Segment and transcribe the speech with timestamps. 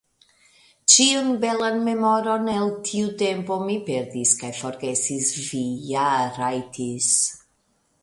[0.93, 6.11] Ĉiun belan memoron el tiu tempo mi perdis kaj forgesis vi ja
[6.43, 7.17] rajtis.